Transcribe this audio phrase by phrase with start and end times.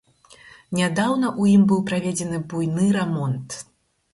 [0.77, 3.47] Нядаўна ў ім быў праведзены буйны рамонт.